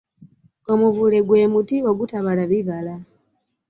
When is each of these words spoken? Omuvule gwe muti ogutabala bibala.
Omuvule 0.71 1.17
gwe 1.27 1.49
muti 1.53 1.77
ogutabala 1.89 2.43
bibala. 2.51 2.95